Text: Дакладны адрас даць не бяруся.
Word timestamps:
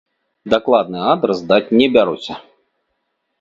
Дакладны 0.53 0.99
адрас 1.13 1.43
даць 1.51 1.73
не 1.83 1.87
бяруся. 1.99 2.39